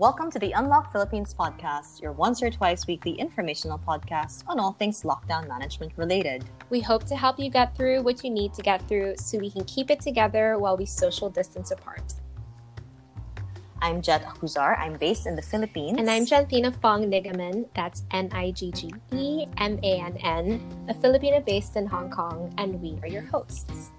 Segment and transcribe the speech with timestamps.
[0.00, 4.72] Welcome to the Unlock Philippines podcast, your once or twice weekly informational podcast on all
[4.72, 6.42] things lockdown management related.
[6.70, 9.50] We hope to help you get through what you need to get through so we
[9.50, 12.14] can keep it together while we social distance apart.
[13.82, 14.78] I'm Jet Huzar.
[14.78, 15.98] I'm based in the Philippines.
[15.98, 17.68] And I'm Jantina Fong Niggemann.
[17.76, 22.08] That's N I G G E M A N N, a Filipina based in Hong
[22.08, 23.90] Kong, and we are your hosts.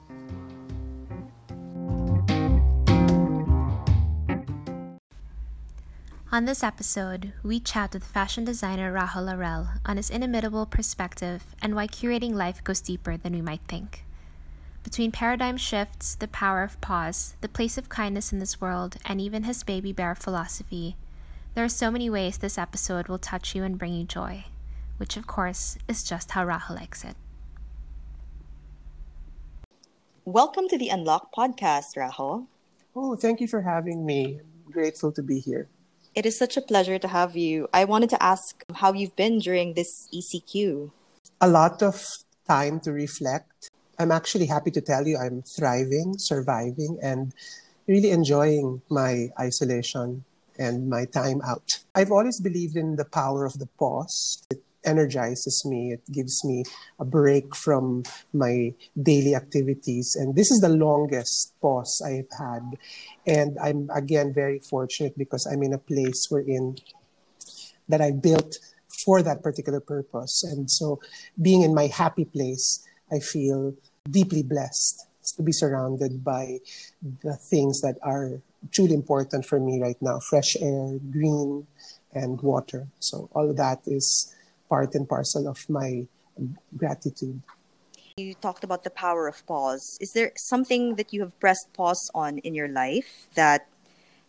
[6.34, 11.76] On this episode, we chat with fashion designer Rajo Laurel on his inimitable perspective and
[11.76, 14.05] why curating life goes deeper than we might think.
[14.81, 19.20] Between paradigm shifts, the power of pause, the place of kindness in this world, and
[19.20, 20.95] even his baby bear philosophy,
[21.54, 24.45] there are so many ways this episode will touch you and bring you joy,
[24.95, 27.18] which of course is just how Rajo likes it.
[30.23, 32.48] Welcome to the Unlock podcast, Rajo.
[32.95, 34.40] Oh, thank you for having me.
[34.66, 35.68] I'm grateful to be here.
[36.13, 37.70] It is such a pleasure to have you.
[37.73, 40.91] I wanted to ask how you've been during this ECQ.
[41.40, 42.03] A lot of
[42.48, 43.70] time to reflect.
[43.98, 47.34] I'm actually happy to tell you I'm thriving, surviving, and
[47.87, 50.26] really enjoying my isolation
[50.59, 51.79] and my time out.
[51.95, 54.43] I've always believed in the power of the pause.
[54.49, 55.93] It energizes me.
[55.93, 56.63] It gives me
[56.99, 60.15] a break from my daily activities.
[60.15, 62.77] And this is the longest pause I've had.
[63.26, 66.78] And I'm again very fortunate because I'm in a place wherein
[67.90, 68.57] that I built
[68.88, 70.44] for that particular purpose.
[70.44, 71.00] And so
[71.41, 73.74] being in my happy place, I feel
[74.09, 76.59] deeply blessed to be surrounded by
[77.24, 78.41] the things that are
[78.72, 81.66] truly important for me right now fresh air, green,
[82.13, 82.88] and water.
[83.00, 84.35] So all of that is
[84.72, 86.08] part and parcel of my
[86.80, 87.44] gratitude.
[88.16, 89.97] You talked about the power of pause.
[90.00, 93.68] Is there something that you have pressed pause on in your life that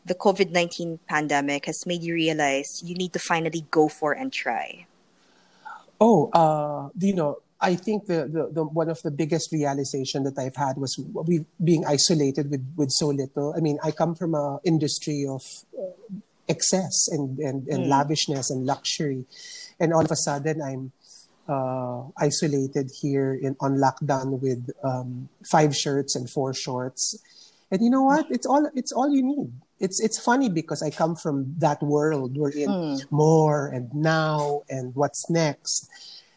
[0.04, 4.32] the COVID 19 pandemic has made you realize you need to finally go for and
[4.32, 4.86] try?
[6.00, 10.36] Oh, uh, you know, I think the, the, the, one of the biggest realization that
[10.36, 10.98] I've had was
[11.30, 13.54] we being isolated with, with so little.
[13.56, 15.42] I mean, I come from an industry of
[16.48, 17.88] excess and, and, and mm.
[17.88, 19.26] lavishness and luxury
[19.78, 20.92] and all of a sudden I'm
[21.48, 27.18] uh, isolated here in on lockdown with um, five shirts and four shorts.
[27.70, 28.26] And you know what?
[28.30, 29.52] It's all it's all you need.
[29.80, 33.10] It's it's funny because I come from that world where in mm.
[33.10, 35.88] more and now and what's next,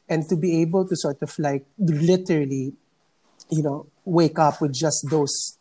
[0.09, 2.73] and to be able to sort of like literally,
[3.49, 5.57] you know, wake up with just those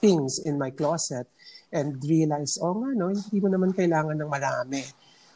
[0.00, 1.28] things in my closet
[1.74, 4.86] and realize, oh nga, no, hindi mo naman kailangan ng marami.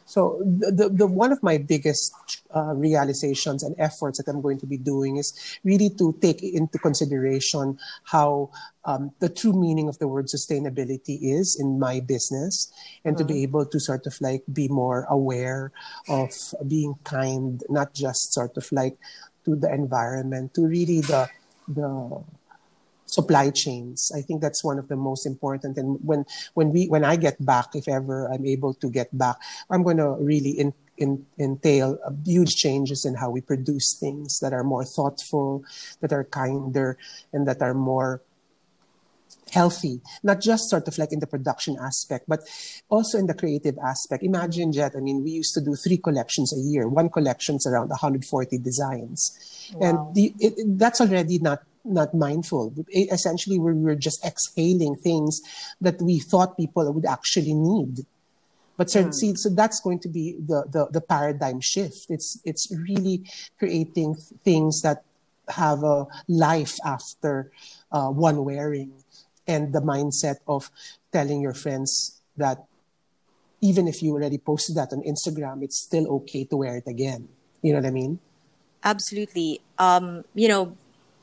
[0.09, 2.11] So the, the, the, one of my biggest
[2.49, 6.79] uh, realizations and efforts that I'm going to be doing is really to take into
[6.79, 8.49] consideration how
[8.85, 12.73] um, the true meaning of the word sustainability is in my business
[13.05, 13.21] and mm-hmm.
[13.21, 13.53] to be mm-hmm.
[13.53, 15.71] able to sort of like be more aware
[16.07, 16.33] of
[16.67, 18.97] being kind, not just sort of like
[19.45, 21.29] to the environment, to really the
[21.69, 22.23] the
[23.09, 24.11] supply chains.
[24.15, 25.77] I think that's one of the most important.
[25.77, 29.37] And when when we when I get back, if ever I'm able to get back,
[29.69, 34.39] I'm going to really in, in, entail uh, huge changes in how we produce things
[34.39, 35.63] that are more thoughtful,
[36.01, 36.97] that are kinder,
[37.33, 38.21] and that are more
[39.51, 42.41] healthy, not just sort of like in the production aspect, but
[42.89, 44.23] also in the creative aspect.
[44.23, 46.87] Imagine, Jet, I mean, we used to do three collections a year.
[46.87, 49.71] One collection's around 140 designs.
[49.73, 49.89] Wow.
[49.89, 52.73] And the, it, that's already not not mindful.
[52.89, 55.41] Essentially, we were just exhaling things
[55.81, 58.05] that we thought people would actually need.
[58.77, 59.13] But so, mm.
[59.13, 62.05] see, so that's going to be the, the, the paradigm shift.
[62.09, 63.23] It's it's really
[63.57, 65.03] creating things that
[65.49, 67.51] have a life after
[67.91, 68.93] uh, one wearing,
[69.47, 70.71] and the mindset of
[71.11, 72.65] telling your friends that
[73.61, 77.27] even if you already posted that on Instagram, it's still okay to wear it again.
[77.61, 78.19] You know what I mean?
[78.83, 79.59] Absolutely.
[79.77, 80.77] Um, you know,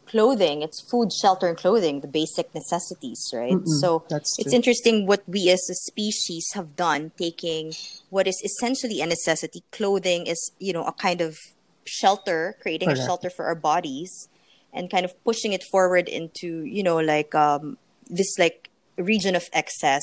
[0.06, 0.62] clothing.
[0.62, 3.52] It's food shelter and clothing the basic necessities right?
[3.52, 7.72] Mm-mm, so it's interesting what we as a species have done taking
[8.10, 9.62] what is essentially a necessity.
[9.72, 11.36] Clothing is you know a kind of
[11.84, 13.00] shelter creating Correct.
[13.00, 14.28] a shelter for our bodies
[14.72, 17.78] and kind of pushing it forward into you know like um
[18.10, 20.02] this like region of excess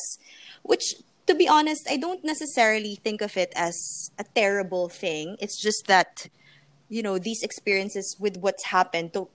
[0.62, 0.96] which
[1.28, 5.38] to be honest i don't necessarily think of it as a terrible thing.
[5.40, 6.28] It's just that
[6.90, 9.28] you know these experiences with what's happened to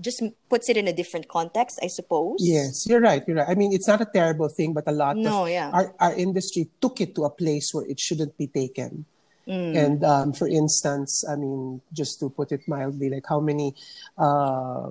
[0.00, 2.38] just puts it in a different context, I suppose.
[2.40, 3.22] Yes, you're right.
[3.26, 3.48] You're right.
[3.48, 5.70] I mean, it's not a terrible thing, but a lot no, of yeah.
[5.72, 9.04] our, our industry took it to a place where it shouldn't be taken.
[9.46, 9.76] Mm.
[9.76, 13.74] And um, for instance, I mean, just to put it mildly, like how many
[14.18, 14.90] uh,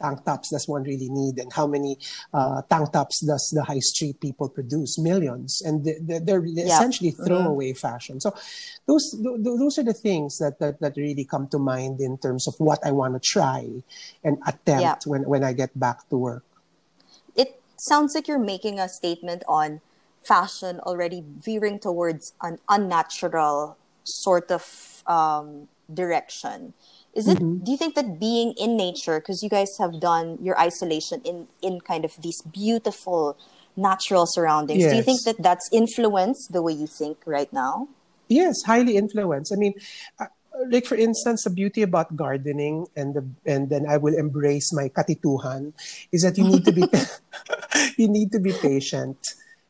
[0.00, 1.98] tank tops does one really need and how many
[2.34, 6.64] uh, tank tops does the high street people produce millions and they're, they're yeah.
[6.64, 7.24] essentially mm-hmm.
[7.24, 7.78] throwaway mm-hmm.
[7.78, 8.34] fashion so
[8.86, 12.54] those those are the things that, that that really come to mind in terms of
[12.58, 13.66] what i want to try
[14.24, 14.96] and attempt yeah.
[15.04, 16.44] when when i get back to work
[17.34, 19.80] it sounds like you're making a statement on
[20.22, 26.74] fashion already veering towards an unnatural sort of um, direction
[27.16, 27.64] is it mm-hmm.
[27.64, 31.48] do you think that being in nature because you guys have done your isolation in
[31.62, 33.36] in kind of these beautiful
[33.76, 34.92] natural surroundings yes.
[34.92, 37.88] do you think that that's influenced the way you think right now
[38.28, 39.72] yes highly influenced i mean
[40.20, 40.28] uh,
[40.68, 44.88] like for instance the beauty about gardening and the and then i will embrace my
[44.88, 45.72] katituhan
[46.12, 46.84] is that you need to be
[47.96, 49.16] you need to be patient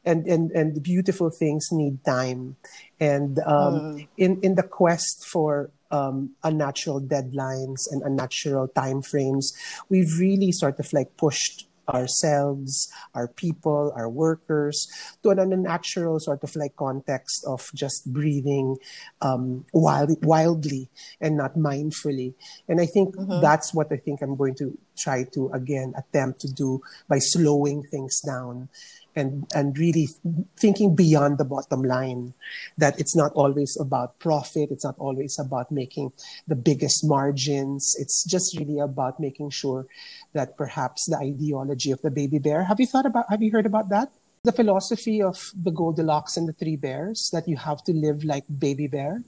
[0.06, 2.56] and and and beautiful things need time
[3.00, 4.08] and um, mm.
[4.16, 9.52] in in the quest for um, unnatural deadlines and unnatural time frames,
[9.88, 14.88] we've really sort of like pushed ourselves, our people, our workers
[15.22, 18.76] to an unnatural sort of like context of just breathing
[19.20, 20.88] um, wild, wildly
[21.20, 22.34] and not mindfully.
[22.68, 23.40] And I think mm-hmm.
[23.40, 27.82] that's what I think I'm going to try to again attempt to do by slowing
[27.82, 28.68] things down
[29.16, 30.08] and and really
[30.56, 32.34] thinking beyond the bottom line
[32.76, 36.12] that it's not always about profit it's not always about making
[36.46, 37.96] the biggest margins.
[37.98, 39.86] It's just really about making sure
[40.34, 43.66] that perhaps the ideology of the baby bear have you thought about have you heard
[43.66, 44.12] about that?
[44.44, 48.44] The philosophy of the goldilocks and the three bears that you have to live like
[48.46, 49.24] baby bear.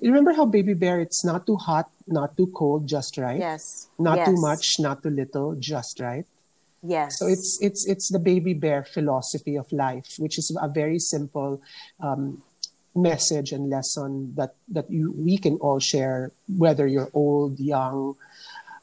[0.00, 3.38] Remember how baby bear it's not too hot not too cold just right?
[3.38, 3.88] Yes.
[3.98, 4.28] Not yes.
[4.28, 6.26] too much not too little just right
[6.82, 7.18] Yes.
[7.18, 11.62] So it's it's it's the baby bear philosophy of life, which is a very simple
[12.00, 12.42] um,
[12.94, 18.16] message and lesson that that you we can all share, whether you're old, young,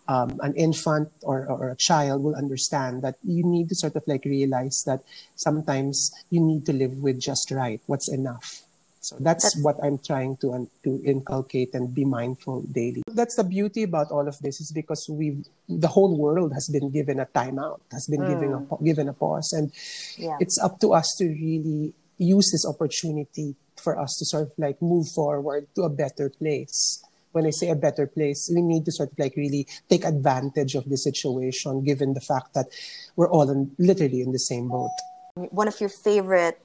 [0.10, 4.04] um, an infant or, or a child will understand that you need to sort of
[4.08, 5.02] like realize that
[5.36, 8.64] sometimes you need to live with just right, what's enough.
[9.02, 13.02] So that's, that's, what I'm trying to um, to inculcate and be mindful daily.
[13.08, 16.92] That's the beauty about all of this is because we the whole world has been
[16.92, 18.28] given a timeout, has been mm.
[18.28, 18.84] given a mm.
[18.84, 19.72] given a pause, and
[20.18, 20.36] yeah.
[20.42, 24.82] it's up to us to really use this opportunity for us to sort of like
[24.82, 27.02] move forward to a better place.
[27.32, 30.76] When I say a better place, we need to sort of like really take advantage
[30.76, 32.68] of the situation, given the fact that
[33.16, 34.92] we're all in, literally in the same boat.
[35.36, 36.60] One of your favorite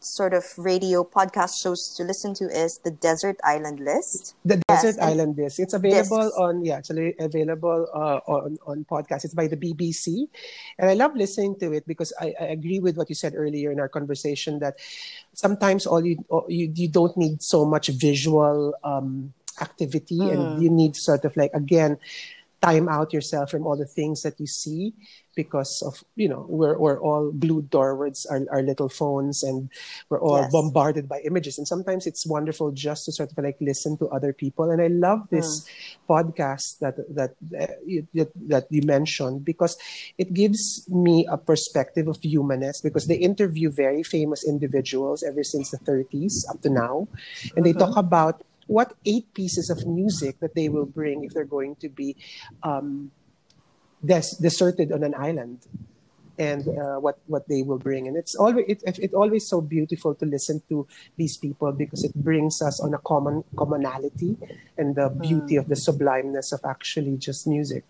[0.00, 4.34] sort of radio podcast shows to listen to is the Desert Island Discs.
[4.44, 5.58] The yes, Desert Island Discs.
[5.58, 6.38] It's available discs.
[6.38, 9.24] on yeah, it's available uh, on on podcast.
[9.24, 10.28] It's by the BBC,
[10.78, 13.72] and I love listening to it because I, I agree with what you said earlier
[13.72, 14.78] in our conversation that
[15.34, 20.32] sometimes all you you, you don't need so much visual um, activity, mm.
[20.32, 20.62] and hmm.
[20.62, 21.98] you need sort of like again
[22.60, 24.92] time out yourself from all the things that you see
[25.36, 29.70] because of you know we're, we're all glued towards our, our little phones and
[30.10, 30.50] we're all yes.
[30.50, 34.32] bombarded by images and sometimes it's wonderful just to sort of like listen to other
[34.32, 35.68] people and i love this mm.
[36.10, 39.78] podcast that that uh, you, that you mentioned because
[40.18, 45.70] it gives me a perspective of humanness because they interview very famous individuals ever since
[45.70, 47.06] the 30s up to now
[47.54, 47.62] and mm-hmm.
[47.62, 51.74] they talk about what eight pieces of music that they will bring if they're going
[51.76, 52.14] to be
[52.62, 53.10] um,
[54.04, 55.66] des- deserted on an island
[56.38, 58.06] and uh, what what they will bring.
[58.06, 62.14] And it's always it, it always so beautiful to listen to these people because it
[62.14, 64.36] brings us on a common commonality
[64.76, 65.60] and the beauty mm.
[65.60, 67.84] of the sublimeness of actually just music.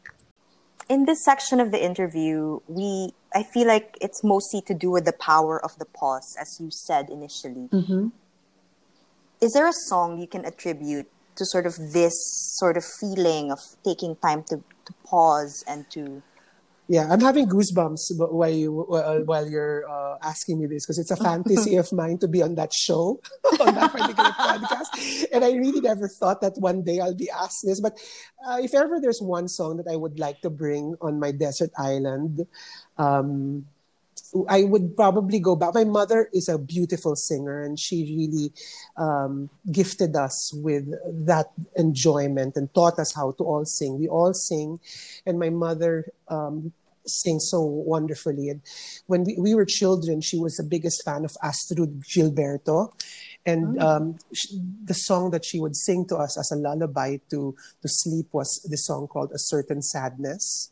[0.89, 5.05] In this section of the interview we i feel like it's mostly to do with
[5.05, 7.69] the power of the pause as you said initially.
[7.69, 8.09] Mm-hmm
[9.41, 12.15] is there a song you can attribute to sort of this
[12.59, 16.23] sort of feeling of taking time to, to pause and to
[16.89, 18.73] yeah i'm having goosebumps while you
[19.27, 22.57] while you're uh, asking me this because it's a fantasy of mine to be on
[22.57, 23.21] that show
[23.61, 27.63] on that particular podcast and i really never thought that one day i'll be asked
[27.65, 27.97] this but
[28.49, 31.71] uh, if ever there's one song that i would like to bring on my desert
[31.79, 32.47] island
[32.97, 33.65] um,
[34.49, 35.75] I would probably go back.
[35.75, 38.53] My mother is a beautiful singer, and she really
[38.97, 40.91] um, gifted us with
[41.27, 43.99] that enjoyment and taught us how to all sing.
[43.99, 44.81] We all sing,
[45.27, 46.73] and my mother um,
[47.07, 48.49] sings so wonderfully.
[48.49, 48.61] And
[49.07, 52.93] when we, we were children, she was the biggest fan of Astrud Gilberto.
[53.47, 53.83] And mm.
[53.83, 54.19] um,
[54.85, 58.61] the song that she would sing to us as a lullaby to, to sleep was
[58.69, 60.71] the song called A Certain Sadness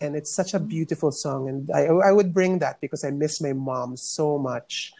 [0.00, 1.48] and it's such a beautiful song.
[1.48, 4.92] And I, I would bring that because i miss my mom so much.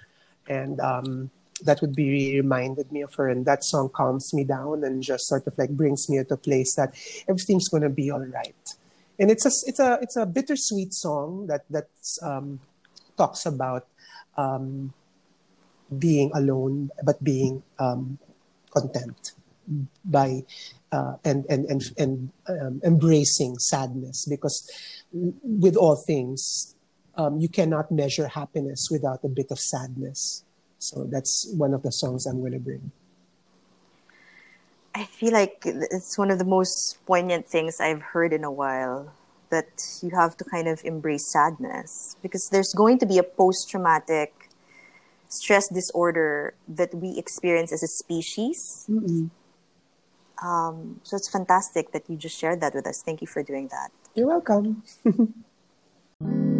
[0.49, 1.31] And um,
[1.65, 3.29] that would be reminded me of her.
[3.29, 6.37] And that song calms me down and just sort of like brings me to a
[6.37, 6.95] place that
[7.29, 8.75] everything's going to be all right.
[9.19, 12.61] And it's a it's a it's a bittersweet song that that's um,
[13.17, 13.87] talks about
[14.37, 14.93] um,
[15.99, 18.19] being alone but being um,
[18.71, 19.33] content
[20.05, 20.43] by
[20.93, 24.71] uh, and and and and um, embracing sadness because
[25.13, 26.75] with all things
[27.17, 30.45] um, you cannot measure happiness without a bit of sadness.
[30.79, 32.93] So that's one of the songs i'm going to bring.
[34.95, 39.13] I feel like it's one of the most poignant things I've heard in a while
[39.51, 39.69] that
[40.03, 44.33] you have to kind of embrace sadness because there's going to be a post traumatic
[45.29, 48.87] stress disorder that we experience as a species.
[50.43, 53.03] Um, so it's fantastic that you just shared that with us.
[53.03, 53.91] Thank you for doing that.
[54.15, 54.83] You're welcome.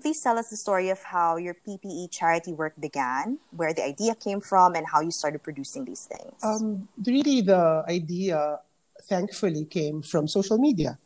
[0.00, 4.14] please tell us the story of how your PPE charity work began, where the idea
[4.14, 6.32] came from, and how you started producing these things?
[6.42, 8.60] Um, really, the idea,
[9.08, 10.98] thankfully, came from social media.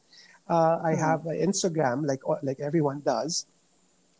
[0.48, 0.98] Uh, I mm.
[0.98, 3.46] have an Instagram, like like everyone does,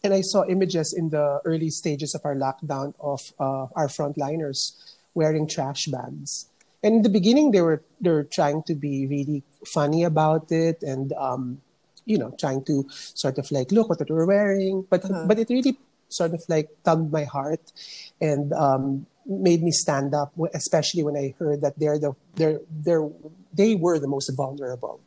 [0.03, 4.75] and I saw images in the early stages of our lockdown of uh, our frontliners
[5.15, 6.47] wearing trash bags.
[6.83, 10.83] And in the beginning, they were they were trying to be really funny about it
[10.83, 11.63] and um,
[12.05, 14.87] you know, trying to sort of like look what we're wearing.
[14.89, 15.25] But uh-huh.
[15.27, 15.77] but it really
[16.09, 17.73] sort of like tugged my heart
[18.21, 23.09] and um, made me stand up, especially when I heard that they're the they're they're
[23.55, 25.01] they were the most vulnerable,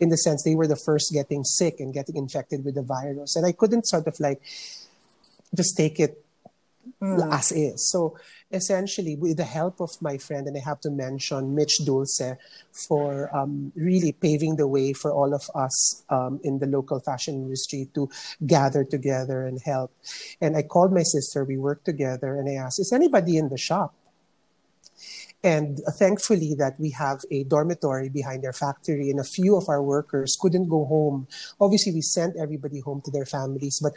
[0.00, 3.36] in the sense they were the first getting sick and getting infected with the virus,
[3.36, 4.40] and I couldn't sort of like
[5.54, 6.24] just take it
[7.00, 7.32] mm.
[7.32, 7.90] as is.
[7.90, 8.16] So
[8.52, 12.36] essentially, with the help of my friend, and I have to mention Mich Dulce
[12.70, 17.34] for um, really paving the way for all of us um, in the local fashion
[17.34, 18.08] industry to
[18.46, 19.92] gather together and help.
[20.40, 23.58] And I called my sister, we worked together, and I asked, Is anybody in the
[23.58, 23.94] shop?
[25.44, 29.82] And thankfully, that we have a dormitory behind our factory, and a few of our
[29.82, 31.26] workers couldn't go home.
[31.60, 33.92] Obviously, we sent everybody home to their families, but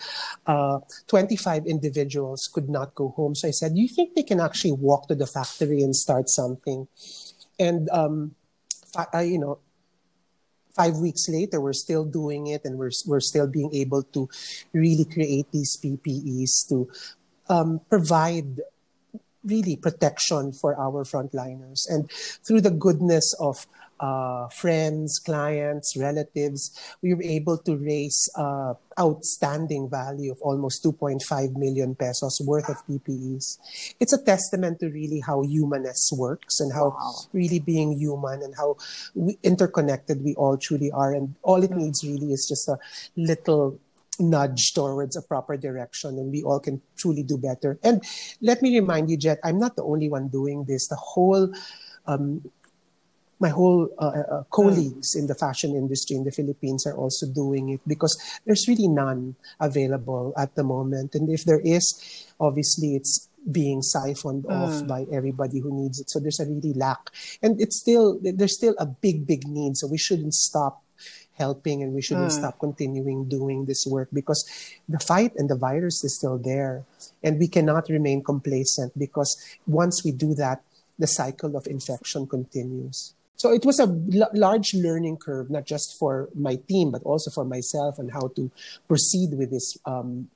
[0.47, 3.35] uh, 25 individuals could not go home.
[3.35, 6.29] So I said, "Do you think they can actually walk to the factory and start
[6.29, 6.87] something?"
[7.59, 8.35] And um,
[9.13, 9.59] I, you know,
[10.75, 14.29] five weeks later, we're still doing it, and we're we're still being able to
[14.73, 16.89] really create these PPEs to
[17.49, 18.61] um, provide
[19.45, 21.89] really protection for our frontliners.
[21.89, 22.09] And
[22.43, 23.67] through the goodness of
[23.99, 26.71] uh, friends, clients, relatives,
[27.01, 32.77] we were able to raise uh, outstanding value of almost 2.5 million pesos worth of
[32.87, 33.57] PPEs.
[33.99, 37.13] It's a testament to really how humanness works and how wow.
[37.33, 38.77] really being human and how
[39.13, 41.13] we, interconnected we all truly are.
[41.13, 42.77] And all it needs really is just a
[43.15, 43.79] little
[44.19, 47.79] nudge towards a proper direction and we all can truly do better.
[47.83, 48.03] And
[48.41, 50.87] let me remind you, Jet, I'm not the only one doing this.
[50.87, 51.53] The whole,
[52.05, 52.43] um,
[53.39, 57.69] my whole uh, uh, colleagues in the fashion industry in the Philippines are also doing
[57.69, 61.15] it because there's really none available at the moment.
[61.15, 64.87] And if there is, obviously it's being siphoned off mm.
[64.87, 66.09] by everybody who needs it.
[66.09, 67.11] So there's a really lack.
[67.43, 69.77] And it's still, there's still a big, big need.
[69.77, 70.84] So we shouldn't stop
[71.37, 72.39] helping and we shouldn't mm.
[72.39, 74.45] stop continuing doing this work because
[74.87, 76.83] the fight and the virus is still there
[77.23, 79.35] and we cannot remain complacent because
[79.67, 80.61] once we do that
[80.97, 85.97] the cycle of infection continues so it was a l- large learning curve not just
[85.99, 88.49] for my team but also for myself and how to
[88.87, 90.29] proceed with this um,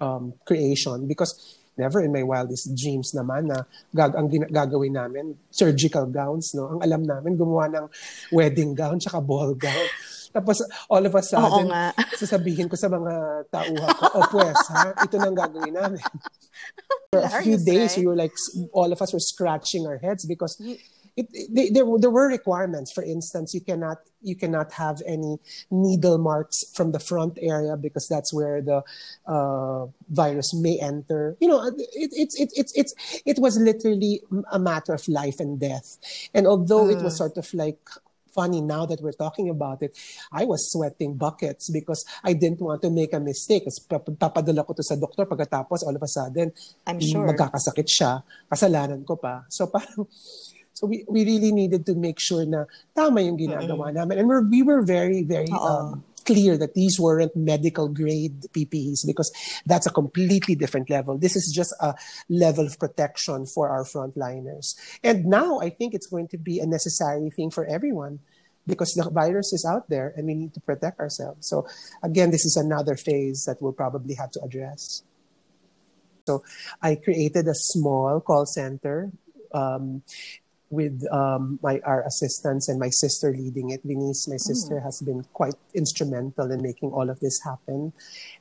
[0.00, 3.62] um, creation because never in my wildest dreams naman na
[3.94, 6.76] gag ang gagawin namin surgical gowns no?
[6.76, 7.86] Ang alam namin gumawa ng
[8.34, 9.88] wedding gown tsaka ball gown.
[10.36, 10.60] Tapos
[10.92, 11.72] all of a sudden
[12.20, 14.92] sasabihin ko sa mga tauhan ko oh pues ha?
[14.92, 16.04] Ito nang gagawin namin.
[17.14, 18.34] For a few days we were like
[18.74, 20.60] all of us were scratching our heads because
[21.18, 22.92] it, they, there, there were requirements.
[22.92, 25.38] For instance, you cannot you cannot have any
[25.70, 28.82] needle marks from the front area because that's where the
[29.26, 31.36] uh, virus may enter.
[31.40, 32.94] You know, it, it's it, it's it's
[33.26, 34.22] it was literally
[34.52, 35.98] a matter of life and death.
[36.34, 36.94] And although uh.
[36.94, 37.82] it was sort of like
[38.38, 39.98] funny now that we're talking about it,
[40.30, 43.66] I was sweating buckets because I didn't want to make a mistake.
[43.66, 46.54] Kasi papadala ko to sa doktor pagkatapos all of a sudden,
[46.86, 47.26] I'm sure.
[47.26, 49.42] magkakasakit siya, kasalanan ko pa.
[49.50, 50.06] So parang,
[50.78, 53.98] So we, we really needed to make sure na tama yung ginagawa mm-hmm.
[53.98, 54.18] namin.
[54.22, 59.26] And we're, we were very, very um, clear that these weren't medical grade PPEs because
[59.66, 61.18] that's a completely different level.
[61.18, 61.98] This is just a
[62.30, 64.78] level of protection for our frontliners.
[65.02, 68.20] And now I think it's going to be a necessary thing for everyone
[68.64, 71.48] because the virus is out there and we need to protect ourselves.
[71.48, 71.66] So
[72.04, 75.02] again, this is another phase that we'll probably have to address.
[76.28, 76.44] So
[76.80, 79.10] I created a small call center
[79.52, 80.02] um,
[80.70, 83.80] with um, my our assistants and my sister leading it.
[83.84, 84.82] Venice, my sister, mm.
[84.82, 87.92] has been quite instrumental in making all of this happen.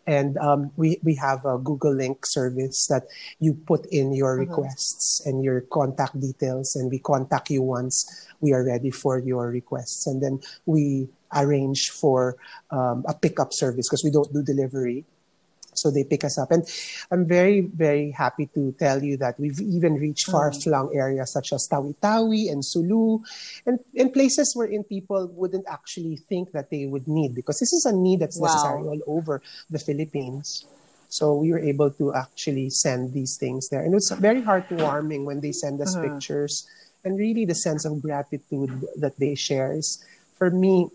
[0.05, 3.03] And um, we we have a Google Link service that
[3.39, 4.49] you put in your mm-hmm.
[4.49, 9.49] requests and your contact details, and we contact you once we are ready for your
[9.49, 12.37] requests, and then we arrange for
[12.71, 15.05] um, a pickup service because we don't do delivery
[15.77, 16.51] so they pick us up.
[16.51, 16.67] And
[17.11, 20.31] I'm very, very happy to tell you that we've even reached mm.
[20.31, 23.19] far-flung areas such as Tawi-Tawi and Sulu,
[23.65, 27.85] and, and places wherein people wouldn't actually think that they would need, because this is
[27.85, 28.47] a need that's wow.
[28.47, 30.65] necessary all over the Philippines.
[31.09, 33.81] So we were able to actually send these things there.
[33.81, 36.07] And it's very heartwarming when they send us uh-huh.
[36.07, 36.67] pictures
[37.05, 40.03] and really the sense of gratitude that they share is,
[40.37, 40.89] for me,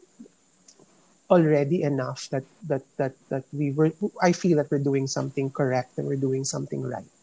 [1.33, 5.97] already enough that that that that we were I feel that we're doing something correct
[5.97, 7.23] and we're doing something right.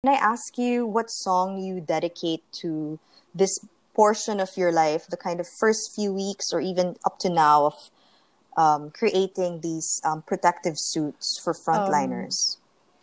[0.00, 2.98] Can I ask you what song you dedicate to
[3.34, 3.58] this
[3.92, 7.66] portion of your life, the kind of first few weeks or even up to now
[7.66, 7.76] of
[8.56, 12.56] um, creating these um, protective suits for frontliners?
[12.56, 12.62] Um,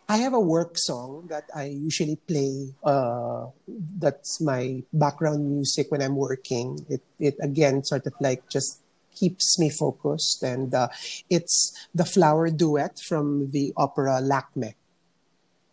[0.09, 2.71] I have a work song that I usually play.
[2.79, 3.51] Uh,
[3.99, 6.79] that's my background music when I'm working.
[6.87, 8.79] It it again sort of like just
[9.17, 10.43] keeps me focused.
[10.43, 10.89] And uh,
[11.29, 14.73] it's the flower duet from the opera Lakme.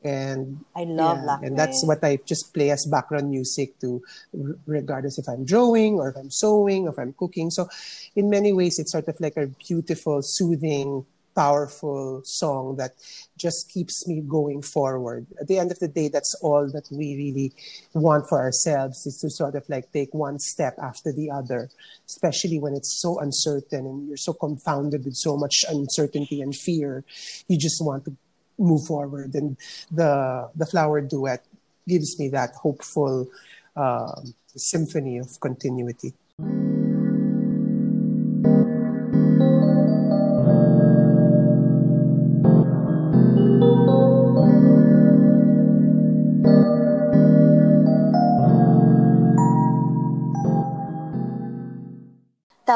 [0.03, 1.47] And I love yeah, Lakme.
[1.47, 4.03] And that's what I just play as background music to,
[4.67, 7.51] regardless if I'm drawing or if I'm sewing or if I'm cooking.
[7.51, 7.69] So,
[8.15, 12.93] in many ways, it's sort of like a beautiful, soothing powerful song that
[13.37, 15.27] just keeps me going forward.
[15.41, 17.53] At the end of the day, that's all that we really
[17.93, 21.71] want for ourselves is to sort of like take one step after the other,
[22.07, 27.05] especially when it's so uncertain and you're so confounded with so much uncertainty and fear.
[27.49, 28.17] You just want to
[28.59, 29.35] move forward.
[29.35, 29.57] And
[29.91, 31.45] the, the flower duet
[31.89, 33.29] gives me that hopeful
[33.77, 34.21] uh,
[34.57, 36.15] symphony of continuity.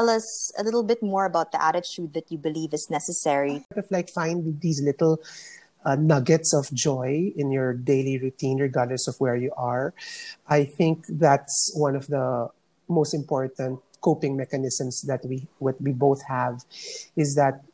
[0.09, 3.65] Tell us a little bit more about the attitude that you believe is necessary.
[3.77, 5.21] Of like find these little
[5.85, 9.95] uh, nuggets of joy in your daily routine, regardless of where you are.
[10.49, 12.49] I think that's one of the
[12.89, 16.65] most important coping mechanisms that we what we both have
[17.17, 17.65] is that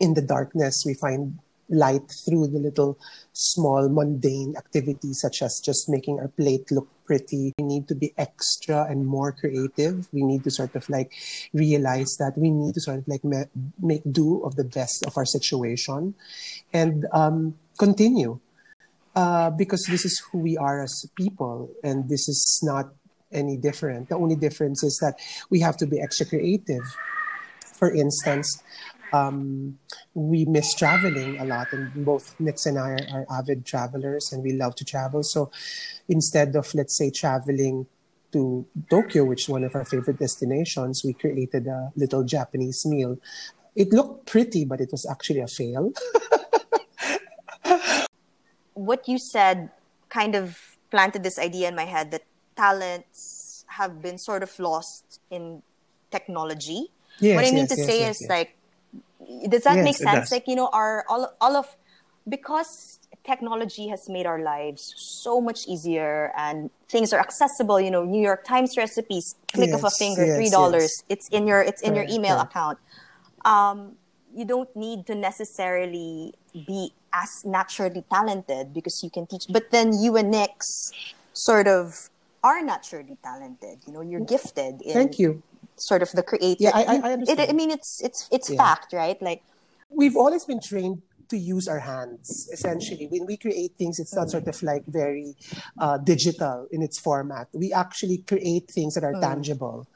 [0.00, 2.98] in the darkness we find light through the little
[3.32, 7.52] small mundane activities such as just making our plate look pretty.
[7.58, 10.08] We need to be extra and more creative.
[10.12, 11.12] We need to sort of like
[11.52, 13.50] realize that we need to sort of like ma-
[13.80, 16.14] make do of the best of our situation
[16.72, 18.40] and um, continue.
[19.14, 22.90] Uh, because this is who we are as people, and this is not
[23.30, 24.08] any different.
[24.08, 25.14] The only difference is that
[25.50, 26.82] we have to be extra creative.
[27.74, 28.60] For instance,
[29.14, 29.78] um,
[30.14, 34.42] we miss traveling a lot, and both Nix and I are, are, avid travelers, and
[34.42, 35.22] we love to travel.
[35.22, 35.52] So,
[36.08, 37.86] instead of let's say traveling
[38.32, 43.16] to Tokyo, which is one of our favorite destinations, we created a little Japanese meal.
[43.76, 45.92] It looked pretty, but it was actually a fail.
[48.74, 49.70] what you said
[50.08, 52.22] kind of planted this idea in my head that
[52.56, 55.62] talents have been sort of lost in
[56.10, 56.90] technology.
[57.20, 58.56] Yes, what I mean yes, to yes, say is like
[59.48, 60.30] does that yes, make sense?
[60.30, 61.76] like you know our all all of
[62.28, 68.04] because technology has made our lives so much easier and things are accessible you know
[68.04, 71.60] new york times recipes click yes, of a finger three dollars yes, it's in your
[71.60, 72.78] it's in your email account.
[73.44, 73.96] Um,
[74.34, 79.92] you don't need to necessarily be as naturally talented because you can teach but then
[79.92, 80.90] you and nix
[81.32, 82.10] sort of
[82.42, 85.42] are naturally talented you know you're gifted in, thank you
[85.76, 86.60] sort of the creative.
[86.60, 87.40] Yeah, I, I understand.
[87.40, 88.56] It, I mean, it's it's it's yeah.
[88.56, 89.20] fact, right?
[89.20, 89.42] Like
[89.90, 94.30] we've always been trained to use our hands essentially when we create things it's not
[94.30, 95.34] sort of like very
[95.78, 99.20] uh, digital in its format we actually create things that are mm.
[99.20, 99.86] tangible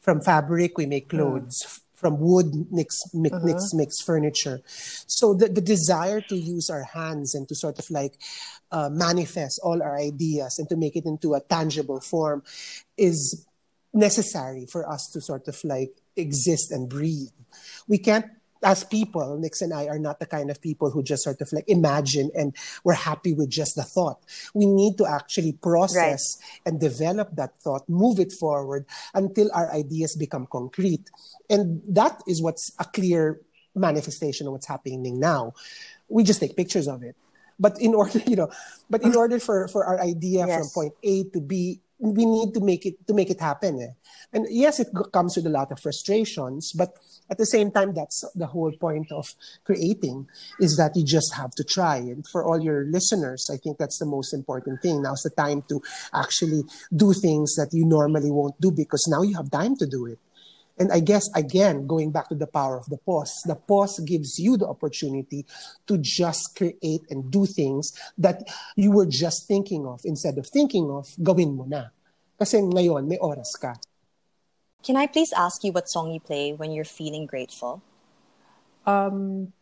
[0.00, 1.10] from fabric we make mm.
[1.10, 1.80] clothes mm.
[1.94, 3.46] from wood mix mix, uh-huh.
[3.46, 7.88] mix mix furniture so the, the desire to use our hands and to sort of
[7.90, 8.14] like
[8.72, 12.42] uh, manifest all our ideas and to make it into a tangible form
[12.96, 13.46] is
[13.92, 17.30] necessary for us to sort of like exist and breathe.
[17.88, 18.26] We can't
[18.62, 21.52] as people, Nix and I are not the kind of people who just sort of
[21.52, 24.20] like imagine and we're happy with just the thought.
[24.54, 26.60] We need to actually process right.
[26.66, 31.10] and develop that thought, move it forward until our ideas become concrete.
[31.50, 33.40] And that is what's a clear
[33.74, 35.54] manifestation of what's happening now.
[36.08, 37.16] We just take pictures of it.
[37.58, 38.50] But in order, you know,
[38.88, 40.58] but in order for, for our idea yes.
[40.58, 43.80] from point A to B, we need to make it to make it happen.
[43.80, 43.92] Eh?
[44.32, 46.96] And yes, it comes with a lot of frustrations, but
[47.30, 49.34] at the same time, that's the whole point of
[49.64, 50.26] creating
[50.58, 51.96] is that you just have to try.
[51.96, 55.02] And for all your listeners, I think that's the most important thing.
[55.02, 55.80] Now's the time to
[56.12, 60.06] actually do things that you normally won't do because now you have time to do
[60.06, 60.18] it.
[60.82, 64.40] And I guess, again, going back to the power of the pause, the pause gives
[64.40, 65.46] you the opportunity
[65.86, 68.42] to just create and do things that
[68.74, 70.00] you were just thinking of.
[70.02, 71.94] Instead of thinking of, gawin mo na.
[72.34, 73.78] Kasi ngayon, may oras ka.
[74.82, 77.78] Can I please ask you what song you play when you're feeling grateful?
[78.82, 79.54] Um,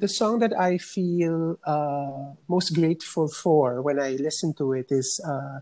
[0.00, 5.20] the song that I feel uh, most grateful for when I listen to it is
[5.20, 5.60] uh,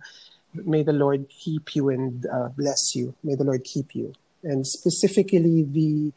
[0.55, 3.15] May the Lord keep you and uh, bless you.
[3.23, 6.13] May the Lord keep you and specifically the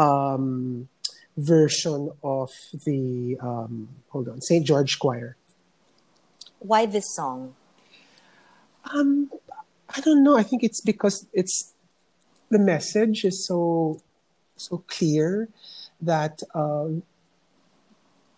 [0.00, 0.88] um,
[1.36, 2.50] version of
[2.84, 4.64] the um, hold on St.
[4.66, 5.36] George Choir.
[6.60, 7.54] Why this song?
[8.92, 9.30] Um,
[9.94, 10.36] I don't know.
[10.36, 11.74] I think it's because it's
[12.50, 14.00] the message is so
[14.56, 15.48] so clear
[16.00, 17.02] that um,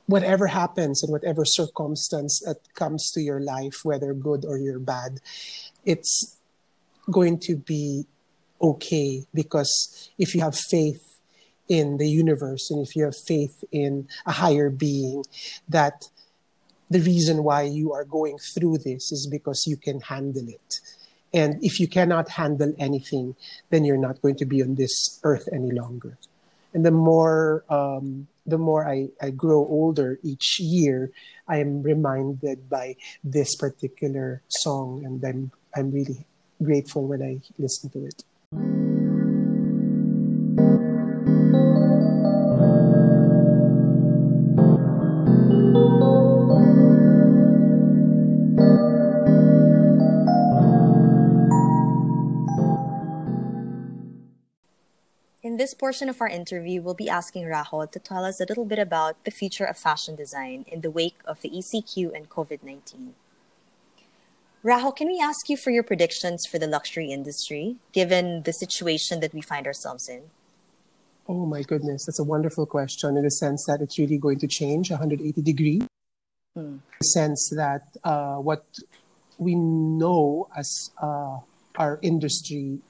[0.06, 5.20] whatever happens and whatever circumstance that comes to your life, whether good or you're bad,
[5.84, 6.36] it's
[7.10, 8.06] going to be
[8.60, 11.02] okay because if you have faith
[11.68, 15.24] in the universe and if you have faith in a higher being
[15.68, 16.08] that
[16.88, 20.80] the reason why you are going through this is because you can handle it.
[21.34, 23.34] And if you cannot handle anything
[23.70, 26.16] then you're not going to be on this earth any longer.
[26.72, 31.10] And the more um, the more I, I grow older each year
[31.48, 36.24] i am reminded by this particular song and i'm i'm really
[36.62, 38.62] grateful when i listen to it In
[55.58, 58.78] this portion of our interview, we'll be asking Rajo to tell us a little bit
[58.78, 63.14] about the future of fashion design in the wake of the ECQ and COVID 19.
[64.66, 69.20] Rajo, can we ask you for your predictions for the luxury industry, given the situation
[69.20, 70.22] that we find ourselves in?
[71.28, 74.48] Oh my goodness, that's a wonderful question in the sense that it's really going to
[74.48, 75.82] change 180 degrees.
[76.54, 76.78] Hmm.
[76.98, 78.64] The sense that uh, what
[79.38, 81.38] we know as uh,
[81.76, 82.80] our industry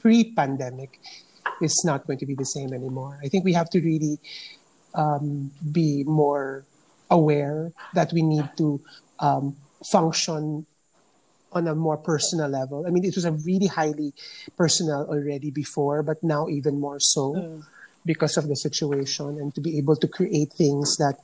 [0.00, 0.98] pre-pandemic
[1.62, 3.20] is not going to be the same anymore.
[3.22, 4.18] I think we have to really
[4.96, 6.64] um, be more
[7.12, 8.80] aware that we need to
[9.20, 9.54] um,
[9.90, 10.66] function
[11.54, 12.84] on a more personal level.
[12.86, 14.12] I mean, it was a really highly
[14.56, 17.62] personal already before, but now even more so mm.
[18.04, 21.14] because of the situation and to be able to create things that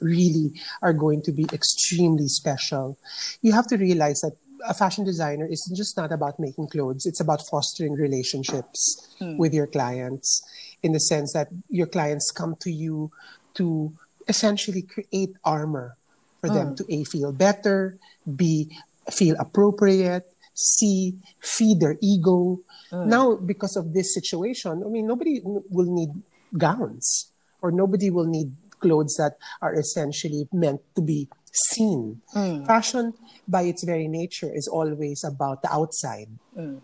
[0.00, 2.98] really are going to be extremely special.
[3.42, 4.32] You have to realize that
[4.66, 9.36] a fashion designer is just not about making clothes, it's about fostering relationships mm.
[9.36, 10.42] with your clients
[10.82, 13.10] in the sense that your clients come to you
[13.54, 13.92] to
[14.28, 15.96] essentially create armor
[16.42, 16.54] for mm.
[16.54, 16.74] them hmm.
[16.74, 18.68] to A, feel better, B,
[19.10, 22.58] feel appropriate, C, feed their ego.
[22.90, 23.06] Mm.
[23.06, 26.10] Now, because of this situation, I mean, nobody will need
[26.58, 27.30] gowns
[27.62, 32.20] or nobody will need clothes that are essentially meant to be seen.
[32.34, 32.66] Mm.
[32.66, 33.14] Fashion,
[33.46, 36.28] by its very nature, is always about the outside.
[36.58, 36.82] Mm.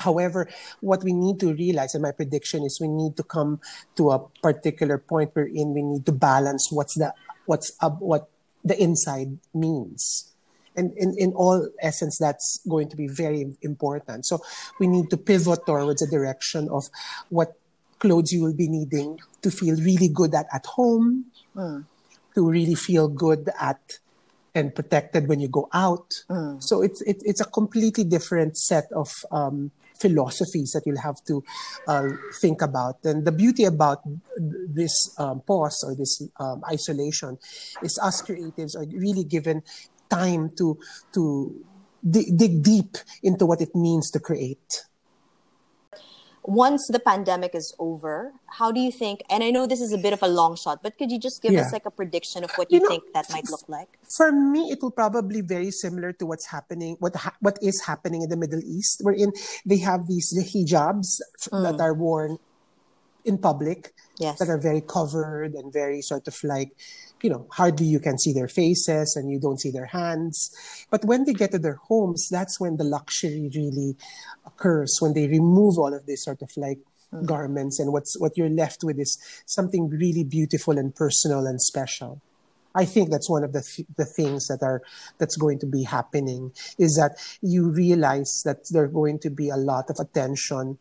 [0.00, 0.48] However,
[0.80, 3.60] what we need to realize, and my prediction is, we need to come
[3.94, 7.14] to a particular point wherein we need to balance what's the
[7.46, 8.31] what's up, what
[8.64, 10.32] the inside means.
[10.74, 14.24] And in, in all essence, that's going to be very important.
[14.24, 14.40] So
[14.80, 16.88] we need to pivot towards a direction of
[17.28, 17.52] what
[17.98, 21.84] clothes you will be needing to feel really good at at home, mm.
[22.34, 23.98] to really feel good at
[24.54, 26.24] and protected when you go out.
[26.28, 26.62] Mm.
[26.62, 29.70] So it's it, it's a completely different set of um,
[30.02, 31.42] philosophies that you'll have to
[31.86, 32.08] uh,
[32.40, 32.98] think about.
[33.04, 34.02] And the beauty about
[34.36, 37.38] this um, pause or this um, isolation
[37.82, 39.62] is us creatives are really given
[40.10, 40.76] time to
[41.14, 41.22] to
[42.02, 44.84] dig, dig deep into what it means to create
[46.44, 49.22] once the pandemic is over, how do you think?
[49.30, 51.40] And I know this is a bit of a long shot, but could you just
[51.40, 51.60] give yeah.
[51.60, 53.98] us like a prediction of what you, you know, think that might look like?
[54.16, 57.82] For me, it will probably be very similar to what's happening, what ha- what is
[57.86, 59.32] happening in the Middle East, wherein
[59.64, 61.62] they have these hijabs mm.
[61.62, 62.38] that are worn
[63.24, 64.38] in public yes.
[64.38, 66.72] that are very covered and very sort of like,
[67.22, 70.50] you know, hardly you can see their faces and you don't see their hands.
[70.90, 73.96] But when they get to their homes, that's when the luxury really
[74.44, 76.78] occurs, when they remove all of this sort of like
[77.12, 77.24] mm.
[77.24, 82.20] garments and what's what you're left with is something really beautiful and personal and special.
[82.74, 84.82] I think that's one of the th- the things that are
[85.18, 89.56] that's going to be happening is that you realize that there's going to be a
[89.56, 90.78] lot of attention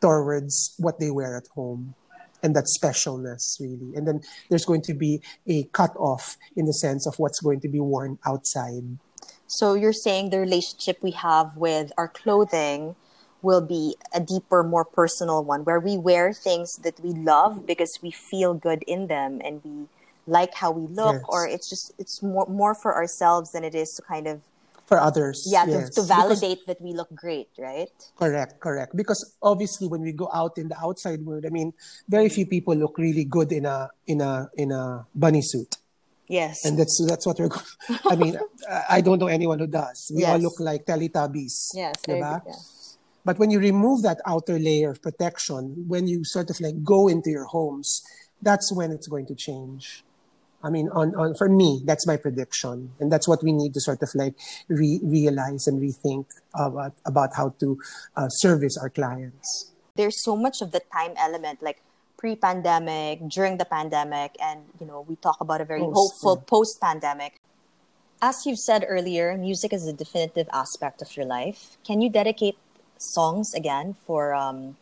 [0.00, 1.94] towards what they wear at home
[2.42, 6.72] and that specialness really and then there's going to be a cut off in the
[6.72, 8.98] sense of what's going to be worn outside
[9.46, 12.94] so you're saying the relationship we have with our clothing
[13.42, 17.98] will be a deeper more personal one where we wear things that we love because
[18.02, 19.86] we feel good in them and we
[20.26, 21.24] like how we look yes.
[21.28, 24.40] or it's just it's more more for ourselves than it is to kind of
[24.86, 25.90] for others yeah yes.
[25.90, 27.88] to, to, validate because, that we look great right?
[28.16, 28.96] Correct correct.
[28.96, 31.72] Because obviously when we go out in the outside world i mean
[32.08, 35.76] very few people look really good in a in a in a bunny suit.
[36.28, 36.64] Yes.
[36.64, 37.50] And that's that's what we're
[38.10, 38.38] i mean
[38.88, 40.10] i don't know anyone who does.
[40.14, 40.30] We yes.
[40.30, 42.40] all look like teletubbies yes yeah.
[43.24, 47.08] but when you remove that outer layer of protection when you sort of like go
[47.08, 48.02] into your homes
[48.40, 50.04] that's when it's going to change
[50.62, 53.80] I mean, on, on for me, that's my prediction, and that's what we need to
[53.80, 54.34] sort of like
[54.68, 57.78] re- realize and rethink about about how to
[58.16, 59.72] uh, service our clients.
[59.96, 61.82] There's so much of the time element, like
[62.16, 66.46] pre-pandemic, during the pandemic, and you know, we talk about a very post, hopeful yeah.
[66.46, 67.40] post-pandemic.
[68.22, 71.76] As you've said earlier, music is a definitive aspect of your life.
[71.82, 72.56] Can you dedicate
[72.96, 74.76] songs again for um,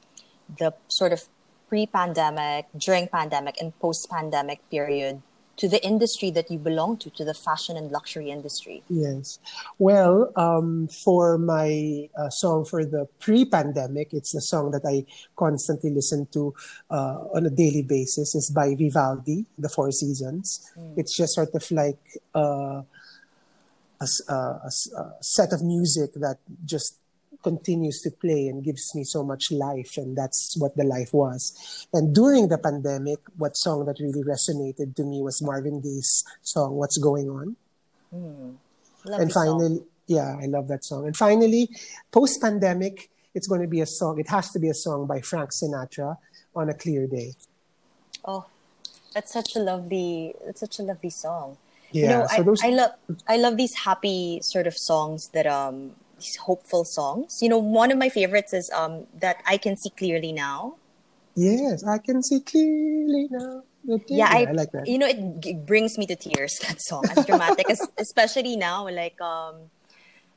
[0.58, 1.24] the sort of
[1.70, 5.22] pre-pandemic, during pandemic, and post-pandemic period
[5.60, 8.82] to the industry that you belong to, to the fashion and luxury industry?
[8.88, 9.38] Yes.
[9.78, 15.04] Well, um, for my uh, song for the pre pandemic, it's the song that I
[15.36, 16.54] constantly listen to
[16.90, 18.34] uh, on a daily basis.
[18.34, 20.72] It's by Vivaldi, The Four Seasons.
[20.78, 20.94] Mm.
[20.96, 22.00] It's just sort of like
[22.34, 22.80] uh,
[24.00, 26.99] a, a, a, a set of music that just
[27.42, 31.86] continues to play and gives me so much life and that's what the life was.
[31.92, 36.74] And during the pandemic what song that really resonated to me was marvin gaye's song
[36.74, 37.56] what's going on.
[38.14, 38.56] Mm,
[39.04, 39.86] and finally song.
[40.06, 41.06] yeah i love that song.
[41.06, 41.68] And finally
[42.10, 45.20] post pandemic it's going to be a song it has to be a song by
[45.20, 46.16] frank sinatra
[46.54, 47.34] on a clear day.
[48.24, 48.46] Oh
[49.14, 51.56] that's such a lovely that's such a lovely song.
[51.92, 52.62] Yeah, you know, so I, those...
[52.62, 52.90] I love
[53.28, 55.92] I love these happy sort of songs that um
[56.36, 57.38] hopeful songs.
[57.42, 60.76] You know, one of my favorites is um, that I can see clearly now.
[61.34, 63.62] Yes, I can see clearly now.
[64.08, 64.86] Yeah, I, I, like that.
[64.86, 66.58] You know, it, it, brings me to tears.
[66.68, 68.88] That song, as dramatic as, especially now.
[68.88, 69.70] Like, um,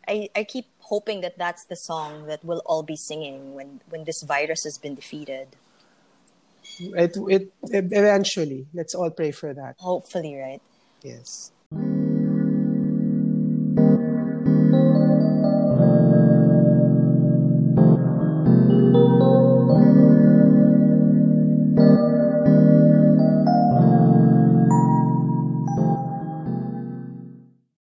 [0.08, 4.06] I I keep hoping that that's the song that we'll all be singing when when
[4.06, 5.48] this virus has been defeated.
[6.80, 8.68] It, it eventually.
[8.74, 9.76] Let's all pray for that.
[9.80, 10.62] Hopefully, right?
[11.02, 11.53] Yes.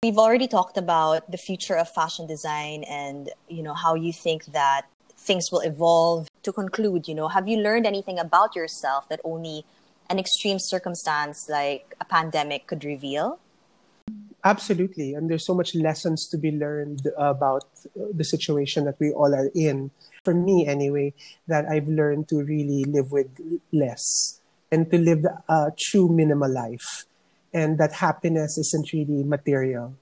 [0.04, 4.44] We've already talked about the future of fashion design and, you know, how you think
[4.52, 4.82] that
[5.16, 6.28] things will evolve.
[6.44, 9.64] To conclude, you know, have you learned anything about yourself that only
[10.10, 13.40] an extreme circumstance like a pandemic could reveal?
[14.44, 15.14] Absolutely.
[15.14, 17.64] And there's so much lessons to be learned about
[17.96, 19.90] the situation that we all are in.
[20.26, 21.14] For me, anyway,
[21.48, 23.32] that I've learned to really live with
[23.72, 27.06] less and to live a true minimal life
[27.54, 29.96] and that happiness isn't really material,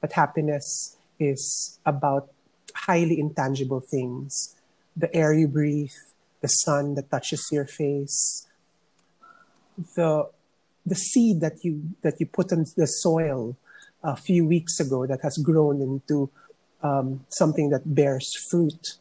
[0.00, 2.28] but happiness is about
[2.74, 4.54] highly intangible things.
[4.96, 5.96] The air you breathe,
[6.40, 8.46] the sun that touches your face,
[9.96, 10.28] the
[10.84, 13.56] the seed that you that you put in the soil
[14.02, 16.30] a few weeks ago that has grown into
[16.82, 18.96] um, something that bears fruit.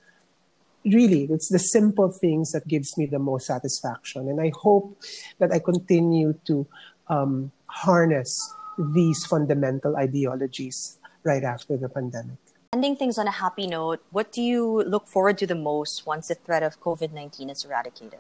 [0.86, 4.98] Really, it's the simple things that gives me the most satisfaction, and I hope
[5.40, 6.66] that I continue to
[7.10, 12.38] um, harness these fundamental ideologies right after the pandemic.
[12.74, 16.28] Ending things on a happy note, what do you look forward to the most once
[16.28, 18.20] the threat of COVID 19 is eradicated?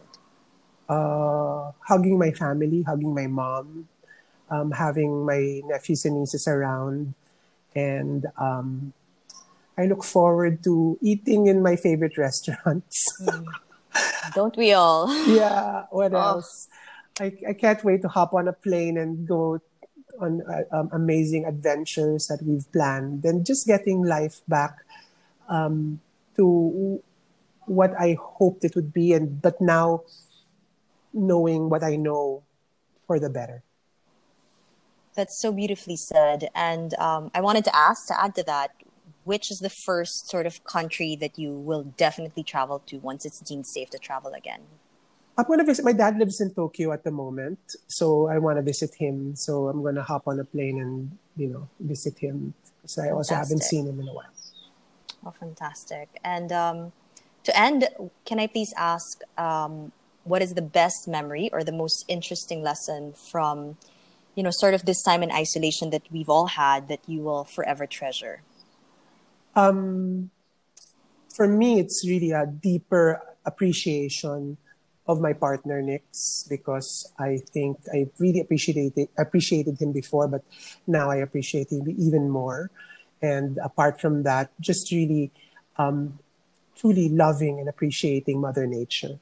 [0.89, 3.87] Uh, hugging my family, hugging my mom,
[4.49, 7.13] um, having my nephews and nieces around,
[7.75, 8.93] and um,
[9.77, 13.03] I look forward to eating in my favorite restaurants.
[13.21, 13.45] Mm.
[14.33, 15.11] Don't we all?
[15.27, 16.39] yeah, what oh.
[16.39, 16.67] else?
[17.19, 19.59] I, I can't wait to hop on a plane and go
[20.19, 24.77] on uh, um, amazing adventures that we've planned and just getting life back
[25.49, 25.99] um,
[26.35, 27.01] to
[27.65, 30.03] what I hoped it would be and but now
[31.13, 32.43] knowing what I know
[33.05, 33.63] for the better.
[35.15, 36.49] That's so beautifully said.
[36.53, 38.71] And um, I wanted to ask to add to that,
[39.23, 43.39] which is the first sort of country that you will definitely travel to once it's
[43.39, 44.61] deemed safe to travel again?
[45.37, 45.85] I'm going to visit.
[45.85, 49.35] My dad lives in Tokyo at the moment, so I want to visit him.
[49.35, 53.11] So I'm going to hop on a plane and you know visit him because I
[53.11, 54.33] also haven't seen him in a while.
[55.25, 56.09] Oh, fantastic!
[56.23, 56.91] And um,
[57.43, 57.87] to end,
[58.25, 59.91] can I please ask, um,
[60.23, 63.77] what is the best memory or the most interesting lesson from,
[64.35, 67.45] you know, sort of this time in isolation that we've all had that you will
[67.45, 68.41] forever treasure?
[69.55, 70.31] Um,
[71.33, 74.57] for me, it's really a deeper appreciation
[75.07, 80.43] of my partner Nix because I think I really appreciated appreciated him before, but
[80.85, 82.69] now I appreciate him even more.
[83.21, 85.31] And apart from that, just really
[85.77, 86.19] um,
[86.75, 89.19] truly loving and appreciating Mother Nature,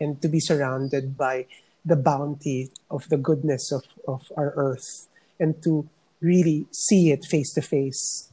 [0.00, 1.46] and to be surrounded by
[1.84, 5.08] the bounty of the goodness of, of our earth,
[5.40, 5.88] and to
[6.20, 8.30] really see it face to face